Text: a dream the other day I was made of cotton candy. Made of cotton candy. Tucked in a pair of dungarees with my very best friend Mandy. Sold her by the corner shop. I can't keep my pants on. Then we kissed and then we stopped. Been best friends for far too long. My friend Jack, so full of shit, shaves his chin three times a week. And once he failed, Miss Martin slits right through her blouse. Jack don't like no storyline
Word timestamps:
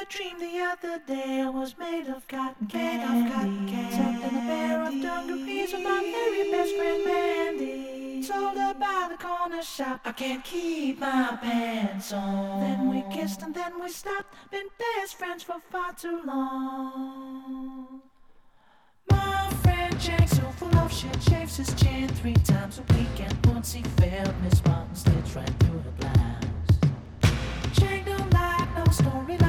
a 0.00 0.04
dream 0.04 0.38
the 0.38 0.60
other 0.60 1.00
day 1.06 1.40
I 1.40 1.50
was 1.50 1.76
made 1.76 2.06
of 2.08 2.26
cotton 2.28 2.66
candy. 2.68 2.98
Made 2.98 3.26
of 3.26 3.32
cotton 3.32 3.68
candy. 3.68 3.96
Tucked 3.96 4.32
in 4.32 4.38
a 4.38 4.42
pair 4.42 4.82
of 4.84 5.02
dungarees 5.02 5.72
with 5.72 5.82
my 5.82 6.00
very 6.00 6.50
best 6.52 6.76
friend 6.76 7.04
Mandy. 7.04 8.22
Sold 8.22 8.58
her 8.58 8.74
by 8.74 9.08
the 9.10 9.16
corner 9.16 9.62
shop. 9.62 10.00
I 10.04 10.12
can't 10.12 10.44
keep 10.44 11.00
my 11.00 11.38
pants 11.42 12.12
on. 12.12 12.60
Then 12.60 12.88
we 12.88 13.02
kissed 13.12 13.42
and 13.42 13.54
then 13.54 13.80
we 13.80 13.88
stopped. 13.88 14.34
Been 14.52 14.68
best 14.78 15.16
friends 15.16 15.42
for 15.42 15.56
far 15.70 15.92
too 15.94 16.20
long. 16.24 18.00
My 19.10 19.50
friend 19.62 19.98
Jack, 19.98 20.28
so 20.28 20.42
full 20.58 20.76
of 20.76 20.92
shit, 20.92 21.20
shaves 21.22 21.56
his 21.56 21.74
chin 21.74 22.08
three 22.08 22.34
times 22.34 22.78
a 22.78 22.94
week. 22.94 23.18
And 23.18 23.46
once 23.46 23.72
he 23.72 23.82
failed, 23.82 24.34
Miss 24.44 24.64
Martin 24.64 24.94
slits 24.94 25.34
right 25.34 25.54
through 25.60 25.80
her 25.80 25.94
blouse. 25.98 26.78
Jack 27.72 28.04
don't 28.06 28.32
like 28.32 28.76
no 28.76 28.84
storyline 28.84 29.47